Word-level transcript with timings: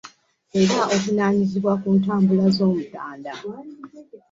Era 0.61 0.77
avunaanyizibwa 0.95 1.73
ku 1.81 1.89
ntambula 1.99 2.45
z'omutanda 2.55 3.31